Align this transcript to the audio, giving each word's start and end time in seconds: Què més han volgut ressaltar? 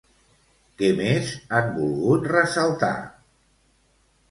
Què 0.81 0.89
més 1.01 1.29
han 1.59 1.69
volgut 1.77 2.27
ressaltar? 2.33 2.93